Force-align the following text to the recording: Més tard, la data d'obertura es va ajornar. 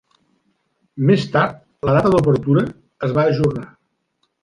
Més 1.09 1.27
tard, 1.35 1.61
la 1.91 1.97
data 1.99 2.15
d'obertura 2.17 2.67
es 3.09 3.17
va 3.21 3.31
ajornar. 3.37 3.71